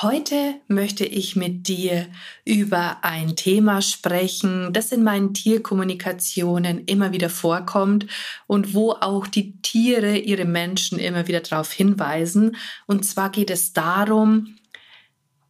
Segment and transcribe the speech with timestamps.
[0.00, 2.06] Heute möchte ich mit dir
[2.44, 8.06] über ein Thema sprechen, das in meinen Tierkommunikationen immer wieder vorkommt
[8.46, 12.54] und wo auch die Tiere ihre Menschen immer wieder darauf hinweisen.
[12.86, 14.54] Und zwar geht es darum,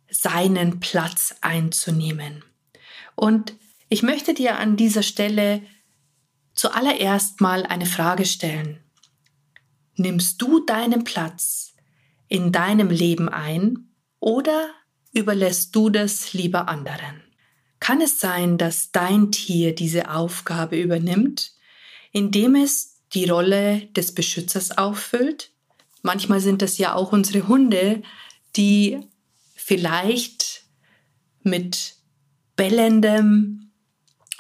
[0.09, 2.42] seinen Platz einzunehmen.
[3.16, 3.52] Und
[3.90, 5.60] ich möchte dir an dieser Stelle
[6.54, 8.78] zuallererst mal eine Frage stellen.
[9.96, 11.74] Nimmst du deinen Platz
[12.28, 13.88] in deinem Leben ein
[14.20, 14.70] oder
[15.12, 17.23] überlässt du das lieber anderen?
[17.80, 21.52] Kann es sein, dass dein Tier diese Aufgabe übernimmt,
[22.12, 25.52] indem es die Rolle des Beschützers auffüllt?
[26.02, 28.02] Manchmal sind es ja auch unsere Hunde,
[28.56, 29.01] die
[29.54, 30.65] vielleicht
[31.43, 31.95] mit
[32.56, 33.71] bellendem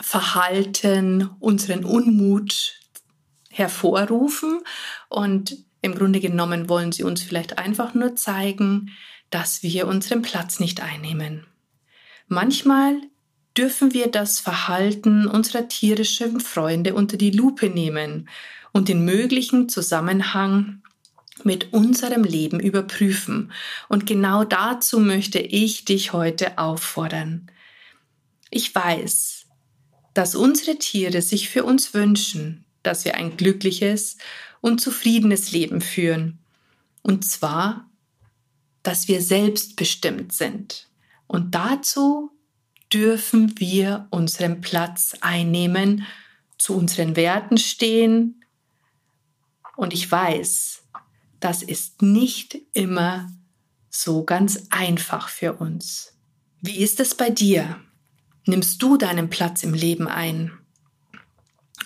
[0.00, 2.80] Verhalten unseren Unmut
[3.50, 4.60] hervorrufen
[5.08, 8.90] und im Grunde genommen wollen sie uns vielleicht einfach nur zeigen,
[9.30, 11.46] dass wir unseren Platz nicht einnehmen.
[12.28, 13.00] Manchmal
[13.56, 18.28] dürfen wir das Verhalten unserer tierischen Freunde unter die Lupe nehmen
[18.72, 20.82] und den möglichen Zusammenhang
[21.44, 23.52] mit unserem Leben überprüfen.
[23.88, 27.50] Und genau dazu möchte ich dich heute auffordern.
[28.50, 29.46] Ich weiß,
[30.14, 34.18] dass unsere Tiere sich für uns wünschen, dass wir ein glückliches
[34.60, 36.38] und zufriedenes Leben führen.
[37.02, 37.87] Und zwar
[38.88, 40.88] dass wir selbstbestimmt sind.
[41.26, 42.30] Und dazu
[42.90, 46.06] dürfen wir unseren Platz einnehmen,
[46.56, 48.42] zu unseren Werten stehen.
[49.76, 50.84] Und ich weiß,
[51.38, 53.30] das ist nicht immer
[53.90, 56.16] so ganz einfach für uns.
[56.62, 57.78] Wie ist es bei dir?
[58.46, 60.50] Nimmst du deinen Platz im Leben ein?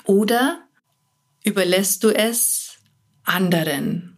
[0.04, 0.68] Oder
[1.42, 2.78] überlässt du es
[3.24, 4.11] anderen?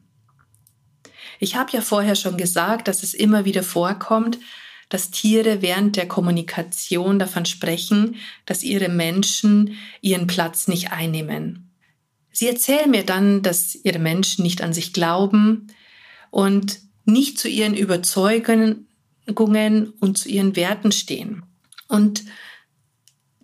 [1.45, 4.39] Ich habe ja vorher schon gesagt, dass es immer wieder vorkommt,
[4.89, 8.17] dass Tiere während der Kommunikation davon sprechen,
[8.47, 11.71] dass ihre Menschen ihren Platz nicht einnehmen.
[12.33, 15.67] Sie erzählen mir dann, dass ihre Menschen nicht an sich glauben
[16.31, 18.87] und nicht zu ihren Überzeugungen
[20.01, 21.43] und zu ihren Werten stehen.
[21.89, 22.25] Und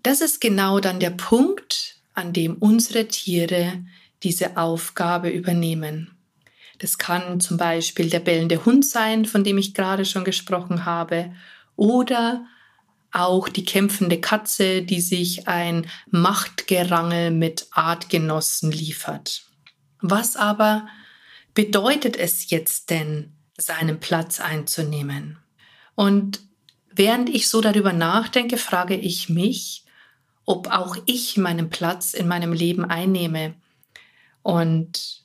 [0.02, 3.84] das ist genau dann der Punkt, an dem unsere Tiere
[4.22, 6.16] diese Aufgabe übernehmen.
[6.80, 11.32] Das kann zum Beispiel der bellende Hund sein, von dem ich gerade schon gesprochen habe,
[11.76, 12.44] oder
[13.12, 19.42] auch die kämpfende Katze, die sich ein Machtgerangel mit Artgenossen liefert.
[20.00, 20.88] Was aber
[21.54, 25.38] bedeutet es jetzt denn, seinen Platz einzunehmen?
[25.94, 26.40] Und
[26.90, 29.84] während ich so darüber nachdenke, frage ich mich,
[30.46, 33.54] ob auch ich meinen Platz in meinem Leben einnehme.
[34.42, 35.19] Und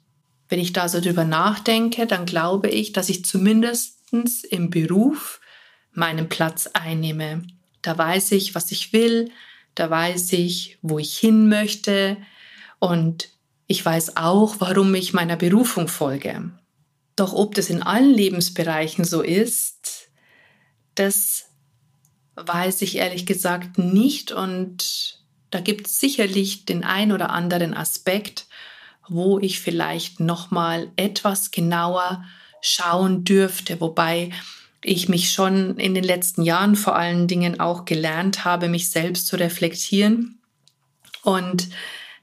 [0.49, 3.99] wenn ich da so drüber nachdenke, dann glaube ich, dass ich zumindest
[4.49, 5.41] im Beruf
[5.91, 7.43] meinen Platz einnehme.
[7.81, 9.31] Da weiß ich, was ich will,
[9.73, 12.17] da weiß ich, wo ich hin möchte
[12.79, 13.29] und
[13.67, 16.51] ich weiß auch, warum ich meiner Berufung folge.
[17.15, 20.09] Doch ob das in allen Lebensbereichen so ist,
[20.95, 21.45] das
[22.35, 25.19] weiß ich ehrlich gesagt nicht und
[25.51, 28.44] da gibt es sicherlich den ein oder anderen Aspekt,
[29.09, 32.23] wo ich vielleicht noch mal etwas genauer
[32.61, 34.31] schauen dürfte, wobei
[34.83, 39.27] ich mich schon in den letzten Jahren vor allen Dingen auch gelernt habe, mich selbst
[39.27, 40.39] zu reflektieren
[41.23, 41.69] und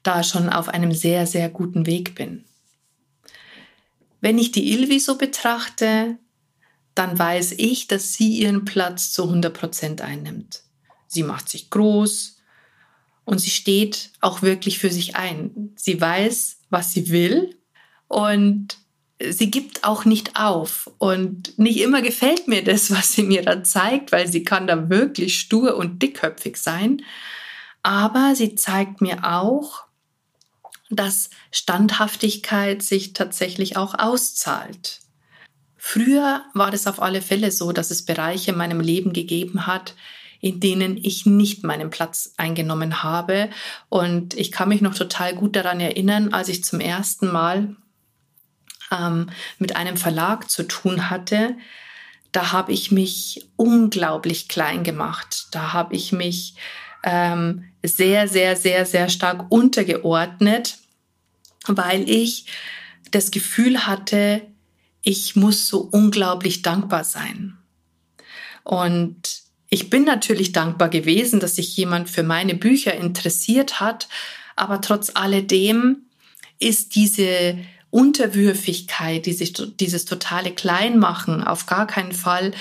[0.03, 2.45] da schon auf einem sehr, sehr guten Weg bin.
[4.21, 6.19] Wenn ich die Ilvi so betrachte,
[6.95, 10.63] dann weiß ich, dass sie ihren Platz zu 100 Prozent einnimmt.
[11.09, 12.39] Sie macht sich groß
[13.25, 15.73] und sie steht auch wirklich für sich ein.
[15.77, 17.57] Sie weiß, was sie will
[18.09, 18.77] und
[19.31, 20.91] sie gibt auch nicht auf.
[20.99, 24.89] Und nicht immer gefällt mir das, was sie mir dann zeigt, weil sie kann da
[24.89, 27.03] wirklich stur und dickköpfig sein.
[27.83, 29.85] Aber sie zeigt mir auch,
[30.91, 35.01] dass Standhaftigkeit sich tatsächlich auch auszahlt.
[35.77, 39.95] Früher war das auf alle Fälle so, dass es Bereiche in meinem Leben gegeben hat,
[40.43, 43.49] in denen ich nicht meinen Platz eingenommen habe.
[43.89, 47.77] Und ich kann mich noch total gut daran erinnern, als ich zum ersten Mal
[48.91, 51.57] ähm, mit einem Verlag zu tun hatte,
[52.33, 55.47] da habe ich mich unglaublich klein gemacht.
[55.53, 56.57] Da habe ich mich
[57.05, 60.79] ähm, sehr, sehr, sehr, sehr stark untergeordnet,
[61.67, 62.47] weil ich
[63.13, 64.43] das Gefühl hatte,
[65.03, 67.59] ich muss so unglaublich dankbar sein.
[68.65, 69.42] Und
[69.73, 74.07] ich bin natürlich dankbar gewesen, dass sich jemand für meine Bücher interessiert hat,
[74.55, 76.03] aber trotz alledem
[76.59, 77.57] ist diese
[77.89, 82.53] Unterwürfigkeit, dieses, dieses totale Kleinmachen auf gar keinen Fall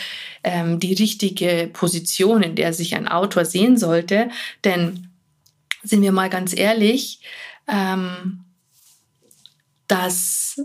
[0.45, 4.29] ähm, die richtige Position, in der sich ein Autor sehen sollte.
[4.63, 5.09] Denn
[5.83, 7.19] sind wir mal ganz ehrlich,
[7.67, 8.45] ähm,
[9.87, 10.61] dass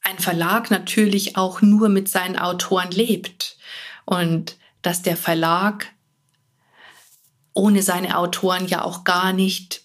[0.00, 3.56] ein Verlag natürlich auch nur mit seinen Autoren lebt
[4.04, 5.86] und dass der Verlag
[7.54, 9.82] ohne seine Autoren ja auch gar nicht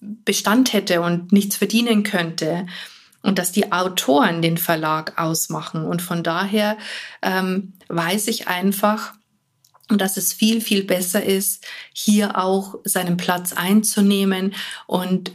[0.00, 2.66] Bestand hätte und nichts verdienen könnte
[3.22, 5.84] und dass die Autoren den Verlag ausmachen.
[5.84, 6.76] Und von daher
[7.22, 9.14] ähm, weiß ich einfach,
[9.88, 14.54] dass es viel, viel besser ist, hier auch seinen Platz einzunehmen
[14.86, 15.32] und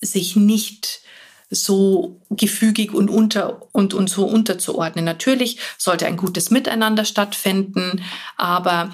[0.00, 1.02] sich nicht
[1.50, 5.04] so gefügig und unter und, und so unterzuordnen.
[5.04, 8.02] Natürlich sollte ein gutes Miteinander stattfinden,
[8.36, 8.90] aber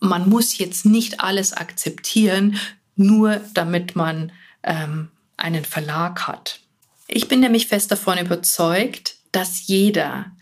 [0.00, 2.58] man muss jetzt nicht alles akzeptieren,
[2.96, 4.32] nur damit man
[4.62, 6.60] ähm, einen Verlag hat.
[7.06, 10.32] Ich bin nämlich fest davon überzeugt, dass jeder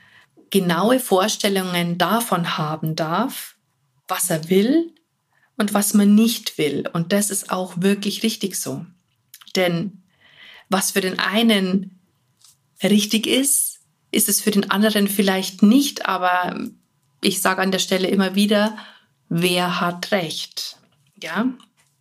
[0.50, 3.56] genaue Vorstellungen davon haben darf,
[4.08, 4.94] was er will
[5.56, 6.88] und was man nicht will.
[6.92, 8.86] Und das ist auch wirklich richtig so.
[9.54, 10.02] Denn
[10.68, 11.98] was für den einen
[12.82, 13.80] richtig ist,
[14.10, 16.06] ist es für den anderen vielleicht nicht.
[16.06, 16.58] Aber
[17.22, 18.76] ich sage an der Stelle immer wieder,
[19.28, 20.76] wer hat recht?
[21.22, 21.46] Ja,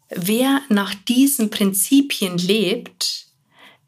[0.09, 3.25] Wer nach diesen Prinzipien lebt,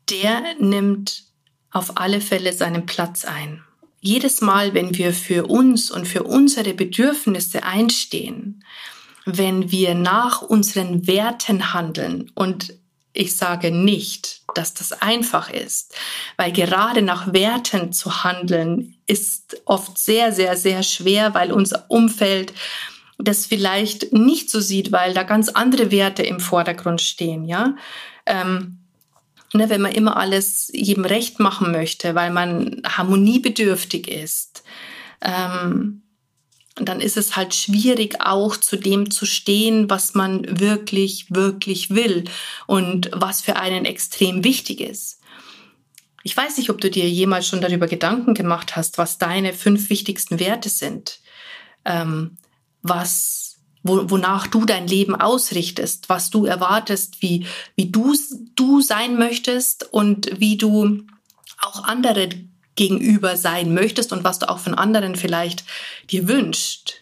[0.10, 1.24] der nimmt
[1.72, 3.64] auf alle Fälle seinen Platz ein.
[4.00, 8.64] Jedes Mal, wenn wir für uns und für unsere Bedürfnisse einstehen,
[9.26, 12.74] wenn wir nach unseren Werten handeln und
[13.18, 15.96] ich sage nicht, dass das einfach ist,
[16.38, 22.54] weil gerade nach Werten zu handeln ist oft sehr, sehr, sehr schwer, weil unser Umfeld
[23.18, 27.76] das vielleicht nicht so sieht, weil da ganz andere Werte im Vordergrund stehen, ja.
[28.28, 28.80] Ähm,
[29.54, 34.64] ne, wenn man immer alles jedem recht machen möchte, weil man harmoniebedürftig ist,
[35.22, 36.04] ähm,
[36.86, 42.26] dann ist es halt schwierig auch zu dem zu stehen, was man wirklich, wirklich will
[42.68, 45.20] und was für einen extrem wichtig ist.
[46.24, 49.90] Ich weiß nicht, ob du dir jemals schon darüber Gedanken gemacht hast, was deine fünf
[49.90, 51.20] wichtigsten Werte sind.
[51.86, 52.38] Ähm,
[52.82, 57.46] was, wo, wonach du dein Leben ausrichtest, was du erwartest, wie,
[57.76, 58.14] wie du,
[58.56, 61.06] du sein möchtest und wie du
[61.62, 62.30] auch andere
[62.78, 65.66] gegenüber sein möchtest und was du auch von anderen vielleicht
[66.10, 67.02] dir wünschst.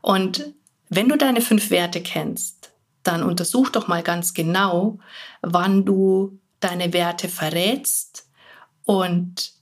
[0.00, 0.52] Und
[0.88, 2.72] wenn du deine fünf Werte kennst,
[3.04, 4.98] dann untersuch doch mal ganz genau,
[5.40, 8.26] wann du deine Werte verrätst
[8.84, 9.52] und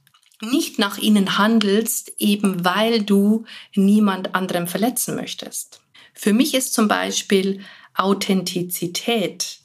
[0.42, 3.44] nicht nach ihnen handelst, eben weil du
[3.74, 5.82] niemand anderem verletzen möchtest.
[6.14, 7.60] Für mich ist zum Beispiel
[7.94, 9.60] Authentizität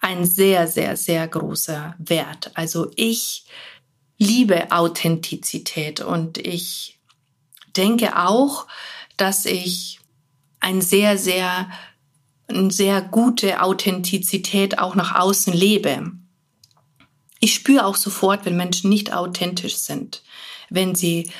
[0.00, 2.50] ein sehr, sehr, sehr großer Wert.
[2.54, 3.44] Also ich
[4.20, 7.00] liebe Authentizität und ich
[7.74, 8.66] denke auch,
[9.16, 9.98] dass ich
[10.60, 11.70] ein sehr, sehr,
[12.46, 16.12] eine sehr gute Authentizität auch nach außen lebe.
[17.40, 20.22] Ich spüre auch sofort, wenn Menschen nicht authentisch sind,
[20.68, 21.32] wenn sie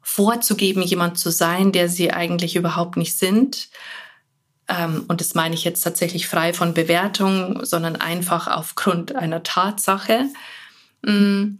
[0.00, 3.68] vorzugeben, jemand zu sein, der sie eigentlich überhaupt nicht sind.
[4.66, 10.24] Ähm, und das meine ich jetzt tatsächlich frei von Bewertung, sondern einfach aufgrund einer Tatsache.
[11.02, 11.56] Mm,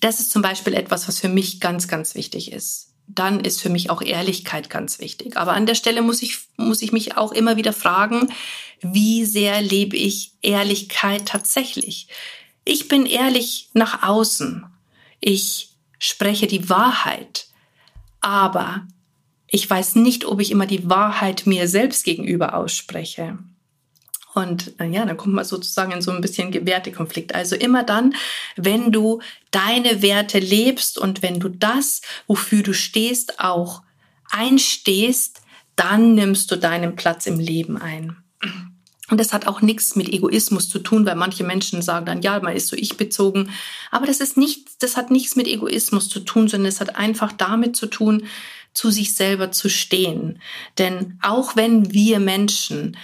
[0.00, 2.90] das ist zum Beispiel etwas, was für mich ganz, ganz wichtig ist.
[3.06, 5.36] Dann ist für mich auch Ehrlichkeit ganz wichtig.
[5.36, 8.32] Aber an der Stelle muss ich, muss ich mich auch immer wieder fragen,
[8.80, 12.08] wie sehr lebe ich Ehrlichkeit tatsächlich?
[12.64, 14.64] Ich bin ehrlich nach außen.
[15.20, 17.46] Ich spreche die Wahrheit.
[18.20, 18.86] Aber
[19.48, 23.38] ich weiß nicht, ob ich immer die Wahrheit mir selbst gegenüber ausspreche.
[24.34, 27.34] Und ja, dann kommt man sozusagen in so ein bisschen Wertekonflikt.
[27.34, 28.14] Also immer dann,
[28.56, 29.20] wenn du
[29.52, 33.82] deine Werte lebst und wenn du das, wofür du stehst, auch
[34.30, 35.40] einstehst,
[35.76, 38.16] dann nimmst du deinen Platz im Leben ein.
[39.10, 42.40] Und das hat auch nichts mit Egoismus zu tun, weil manche Menschen sagen dann, ja,
[42.40, 43.50] man ist so ich bezogen.
[43.90, 47.32] Aber das ist nicht, das hat nichts mit Egoismus zu tun, sondern es hat einfach
[47.32, 48.26] damit zu tun,
[48.72, 50.40] zu sich selber zu stehen.
[50.78, 52.96] Denn auch wenn wir Menschen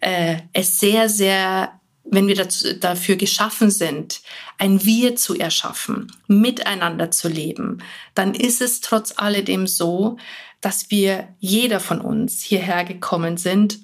[0.00, 1.78] äh, es sehr, sehr
[2.10, 4.22] wenn wir dazu, dafür geschaffen sind,
[4.56, 7.82] ein Wir zu erschaffen, miteinander zu leben,
[8.14, 10.16] dann ist es trotz alledem so,
[10.60, 13.80] dass wir, jeder von uns hierher gekommen sind,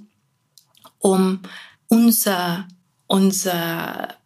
[0.99, 1.41] um
[1.89, 2.67] unser,
[3.07, 4.17] unser,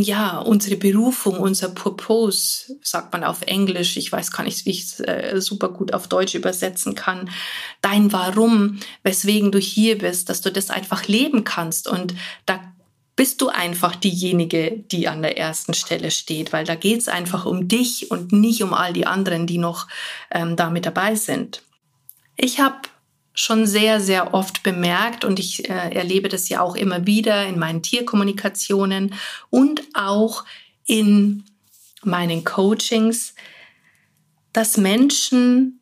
[0.00, 4.82] ja, unsere Berufung, unser Purpose, sagt man auf Englisch, ich weiß gar nicht, wie ich
[4.84, 7.30] es äh, super gut auf Deutsch übersetzen kann,
[7.80, 11.88] dein Warum, weswegen du hier bist, dass du das einfach leben kannst.
[11.88, 12.14] Und
[12.46, 12.60] da
[13.16, 17.46] bist du einfach diejenige, die an der ersten Stelle steht, weil da geht es einfach
[17.46, 19.86] um dich und nicht um all die anderen, die noch
[20.30, 21.62] ähm, da mit dabei sind.
[22.36, 22.76] Ich habe
[23.34, 27.58] schon sehr, sehr oft bemerkt und ich äh, erlebe das ja auch immer wieder in
[27.58, 29.14] meinen Tierkommunikationen
[29.50, 30.44] und auch
[30.86, 31.44] in
[32.02, 33.34] meinen Coachings,
[34.52, 35.80] dass Menschen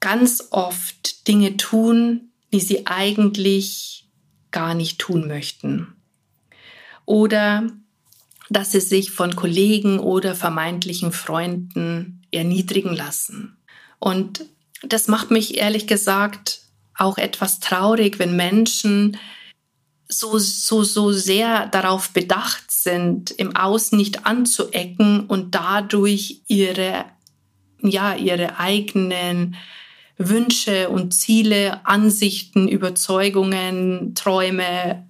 [0.00, 4.06] ganz oft Dinge tun, die sie eigentlich
[4.50, 5.94] gar nicht tun möchten
[7.04, 7.66] oder
[8.50, 13.56] dass sie sich von Kollegen oder vermeintlichen Freunden erniedrigen lassen.
[13.98, 14.44] Und
[14.82, 16.60] das macht mich ehrlich gesagt
[16.94, 19.16] auch etwas traurig, wenn Menschen
[20.08, 27.04] so, so, so sehr darauf bedacht sind, im Außen nicht anzuecken und dadurch ihre,
[27.82, 29.56] ja, ihre eigenen
[30.16, 35.06] Wünsche und Ziele, Ansichten, Überzeugungen, Träume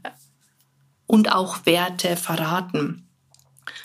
[1.06, 3.08] und auch Werte verraten.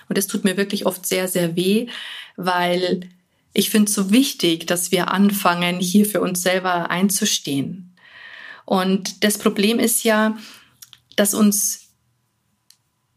[0.09, 1.87] Und das tut mir wirklich oft sehr, sehr weh,
[2.35, 3.09] weil
[3.53, 7.95] ich finde es so wichtig, dass wir anfangen, hier für uns selber einzustehen.
[8.65, 10.37] Und das Problem ist ja,
[11.15, 11.83] dass uns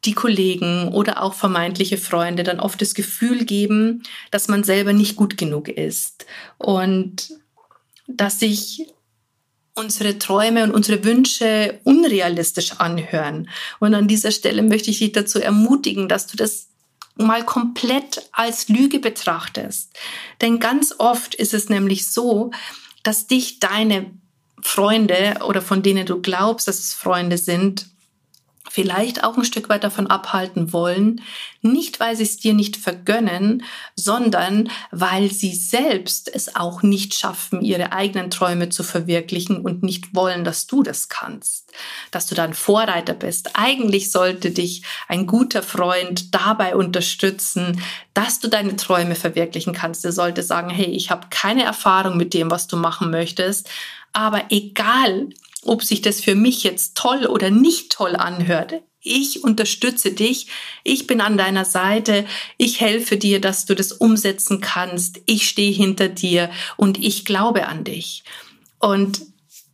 [0.04, 5.16] die Kollegen oder auch vermeintliche Freunde dann oft das Gefühl geben, dass man selber nicht
[5.16, 6.26] gut genug ist
[6.58, 7.32] und
[8.06, 8.86] dass sich
[9.74, 13.48] unsere Träume und unsere Wünsche unrealistisch anhören.
[13.80, 16.68] Und an dieser Stelle möchte ich dich dazu ermutigen, dass du das
[17.16, 19.92] mal komplett als Lüge betrachtest.
[20.40, 22.50] Denn ganz oft ist es nämlich so,
[23.02, 24.10] dass dich deine
[24.62, 27.86] Freunde oder von denen du glaubst, dass es Freunde sind,
[28.70, 31.22] vielleicht auch ein Stück weit davon abhalten wollen,
[31.62, 37.62] nicht weil sie es dir nicht vergönnen, sondern weil sie selbst es auch nicht schaffen,
[37.62, 41.72] ihre eigenen Träume zu verwirklichen und nicht wollen, dass du das kannst,
[42.10, 43.50] dass du dann Vorreiter bist.
[43.54, 47.82] Eigentlich sollte dich ein guter Freund dabei unterstützen,
[48.14, 50.04] dass du deine Träume verwirklichen kannst.
[50.04, 53.68] Er sollte sagen, hey, ich habe keine Erfahrung mit dem, was du machen möchtest,
[54.12, 55.28] aber egal,
[55.66, 58.82] ob sich das für mich jetzt toll oder nicht toll anhört.
[59.00, 60.48] Ich unterstütze dich,
[60.82, 62.24] ich bin an deiner Seite,
[62.58, 67.68] ich helfe dir, dass du das umsetzen kannst, ich stehe hinter dir und ich glaube
[67.68, 68.24] an dich.
[68.80, 69.20] Und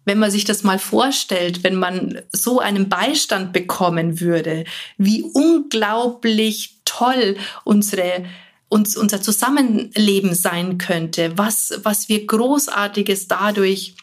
[0.05, 4.65] wenn man sich das mal vorstellt, wenn man so einen Beistand bekommen würde,
[4.99, 8.25] wie unglaublich toll unsere
[8.69, 13.95] uns, unser Zusammenleben sein könnte, was, was wir Großartiges dadurch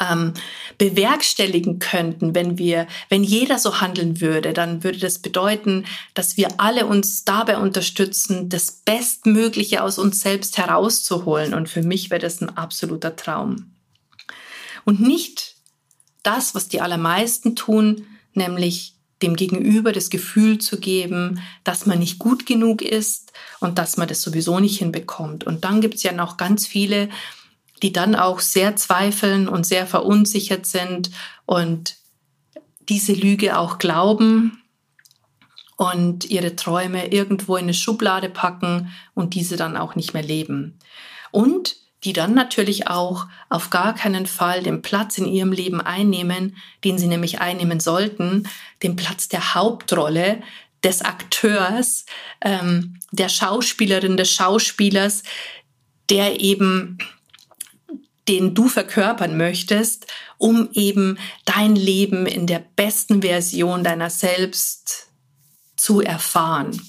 [0.00, 0.34] ähm,
[0.78, 6.48] bewerkstelligen könnten, wenn wir, wenn jeder so handeln würde, dann würde das bedeuten, dass wir
[6.58, 11.54] alle uns dabei unterstützen, das Bestmögliche aus uns selbst herauszuholen.
[11.54, 13.72] Und für mich wäre das ein absoluter Traum.
[14.84, 15.54] Und nicht
[16.22, 22.18] das, was die allermeisten tun, nämlich dem Gegenüber das Gefühl zu geben, dass man nicht
[22.18, 25.44] gut genug ist und dass man das sowieso nicht hinbekommt.
[25.44, 27.08] Und dann gibt es ja noch ganz viele,
[27.84, 31.10] die dann auch sehr zweifeln und sehr verunsichert sind
[31.44, 31.96] und
[32.88, 34.62] diese Lüge auch glauben
[35.76, 40.78] und ihre Träume irgendwo in eine Schublade packen und diese dann auch nicht mehr leben.
[41.30, 46.56] Und die dann natürlich auch auf gar keinen Fall den Platz in ihrem Leben einnehmen,
[46.84, 48.48] den sie nämlich einnehmen sollten,
[48.82, 50.42] den Platz der Hauptrolle,
[50.82, 52.06] des Akteurs,
[52.40, 55.22] ähm, der Schauspielerin, des Schauspielers,
[56.08, 56.96] der eben
[58.28, 60.06] den du verkörpern möchtest,
[60.38, 65.08] um eben dein Leben in der besten Version deiner selbst
[65.76, 66.80] zu erfahren.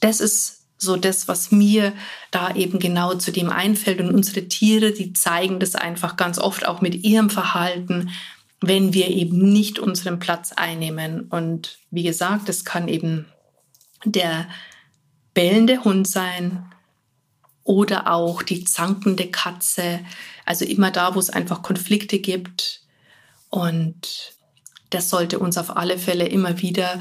[0.00, 1.92] Das ist so das, was mir
[2.30, 4.00] da eben genau zu dem einfällt.
[4.00, 8.10] Und unsere Tiere, die zeigen das einfach ganz oft auch mit ihrem Verhalten,
[8.60, 11.22] wenn wir eben nicht unseren Platz einnehmen.
[11.30, 13.26] Und wie gesagt, es kann eben
[14.04, 14.46] der
[15.32, 16.70] bellende Hund sein,
[17.64, 20.00] oder auch die zankende Katze.
[20.44, 22.82] Also immer da, wo es einfach Konflikte gibt.
[23.50, 24.34] Und
[24.90, 27.00] das sollte uns auf alle Fälle immer wieder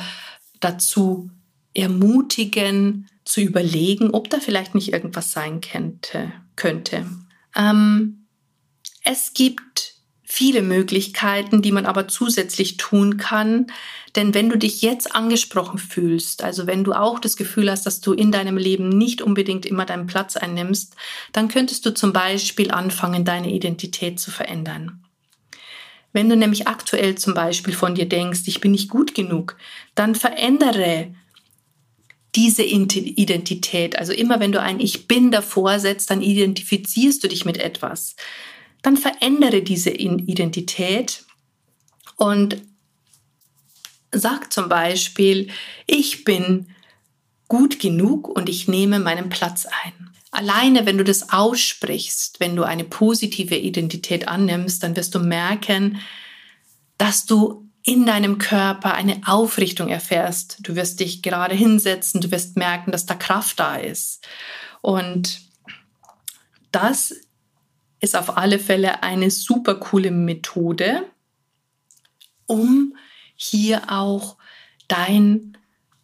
[0.59, 1.29] dazu
[1.73, 7.05] ermutigen, zu überlegen, ob da vielleicht nicht irgendwas sein könnte.
[7.55, 8.27] Ähm,
[9.03, 9.92] es gibt
[10.33, 13.67] viele Möglichkeiten, die man aber zusätzlich tun kann.
[14.15, 18.01] Denn wenn du dich jetzt angesprochen fühlst, also wenn du auch das Gefühl hast, dass
[18.01, 20.95] du in deinem Leben nicht unbedingt immer deinen Platz einnimmst,
[21.33, 25.03] dann könntest du zum Beispiel anfangen, deine Identität zu verändern.
[26.13, 29.55] Wenn du nämlich aktuell zum Beispiel von dir denkst, ich bin nicht gut genug,
[29.93, 31.13] dann verändere
[32.33, 33.99] diese Identität.
[33.99, 38.15] Also immer wenn du ein Ich bin davor setzt, dann identifizierst du dich mit etwas.
[38.83, 41.25] Dann verändere diese Identität
[42.17, 42.61] und
[44.11, 45.49] sag zum Beispiel,
[45.87, 46.67] ich bin
[47.47, 50.11] gut genug und ich nehme meinen Platz ein.
[50.31, 55.99] Alleine, wenn du das aussprichst, wenn du eine positive Identität annimmst, dann wirst du merken,
[56.97, 60.57] dass du in deinem Körper eine Aufrichtung erfährst.
[60.61, 64.25] Du wirst dich gerade hinsetzen, du wirst merken, dass da Kraft da ist.
[64.81, 65.41] Und
[66.71, 67.13] das
[68.03, 71.05] ist auf alle Fälle eine super coole Methode,
[72.45, 72.95] um
[73.35, 74.35] hier auch
[74.89, 75.57] dein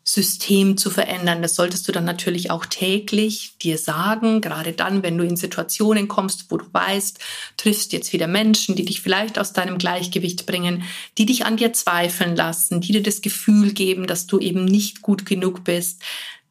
[0.05, 1.41] System zu verändern.
[1.41, 6.07] Das solltest du dann natürlich auch täglich dir sagen, gerade dann, wenn du in Situationen
[6.07, 7.19] kommst, wo du weißt,
[7.57, 10.83] triffst jetzt wieder Menschen, die dich vielleicht aus deinem Gleichgewicht bringen,
[11.17, 15.01] die dich an dir zweifeln lassen, die dir das Gefühl geben, dass du eben nicht
[15.01, 16.01] gut genug bist.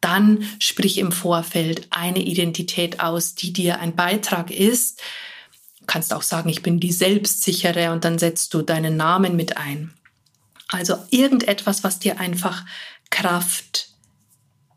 [0.02, 5.00] Dann sprich im Vorfeld eine Identität aus, die dir ein Beitrag ist.
[5.88, 9.94] Kannst auch sagen, ich bin die Selbstsichere und dann setzt du deinen Namen mit ein.
[10.68, 12.66] Also irgendetwas, was dir einfach
[13.08, 13.88] Kraft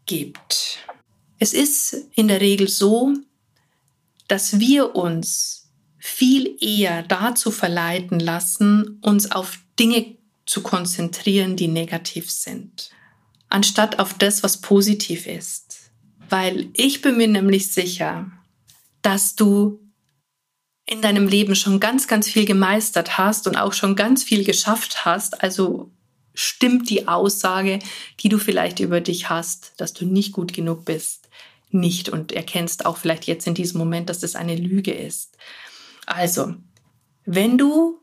[0.06, 0.80] gibt.
[1.38, 3.14] Es ist in der Regel so,
[4.30, 10.16] dass wir uns viel eher dazu verleiten lassen, uns auf Dinge
[10.46, 12.92] zu konzentrieren, die negativ sind,
[13.50, 15.92] anstatt auf das, was positiv ist.
[16.30, 18.32] Weil ich bin mir nämlich sicher,
[19.02, 19.82] dass du
[20.92, 25.06] in deinem Leben schon ganz, ganz viel gemeistert hast und auch schon ganz viel geschafft
[25.06, 25.42] hast.
[25.42, 25.90] Also
[26.34, 27.80] stimmt die Aussage,
[28.20, 31.30] die du vielleicht über dich hast, dass du nicht gut genug bist,
[31.70, 35.38] nicht und erkennst auch vielleicht jetzt in diesem Moment, dass das eine Lüge ist.
[36.06, 36.56] Also,
[37.24, 38.02] wenn du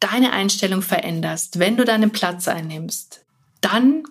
[0.00, 3.24] deine Einstellung veränderst, wenn du deinen Platz einnimmst,
[3.60, 4.02] dann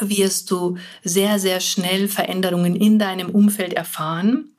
[0.00, 4.50] wirst du sehr, sehr schnell Veränderungen in deinem Umfeld erfahren.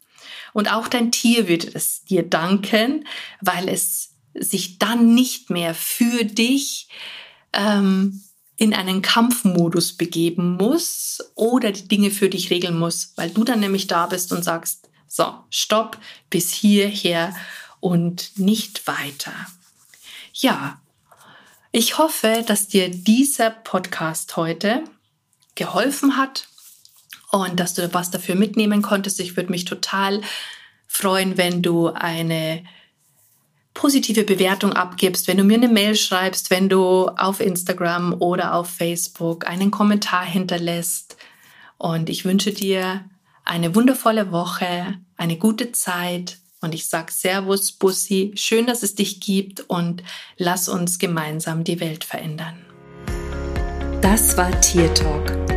[0.57, 3.07] Und auch dein Tier wird es dir danken,
[3.41, 6.89] weil es sich dann nicht mehr für dich
[7.53, 8.23] ähm,
[8.55, 13.59] in einen Kampfmodus begeben muss oder die Dinge für dich regeln muss, weil du dann
[13.59, 15.99] nämlich da bist und sagst, so, stopp,
[16.31, 17.35] bis hierher
[17.79, 19.35] und nicht weiter.
[20.33, 20.81] Ja,
[21.71, 24.83] ich hoffe, dass dir dieser Podcast heute
[25.53, 26.47] geholfen hat
[27.31, 29.19] und dass du was dafür mitnehmen konntest.
[29.19, 30.21] Ich würde mich total
[30.87, 32.63] freuen, wenn du eine
[33.73, 38.69] positive Bewertung abgibst, wenn du mir eine Mail schreibst, wenn du auf Instagram oder auf
[38.69, 41.15] Facebook einen Kommentar hinterlässt.
[41.77, 43.05] Und ich wünsche dir
[43.45, 49.19] eine wundervolle Woche, eine gute Zeit und ich sag Servus, Bussi, schön, dass es dich
[49.19, 50.01] gibt und
[50.37, 52.65] lass uns gemeinsam die Welt verändern.
[54.01, 55.56] Das war Tier Talk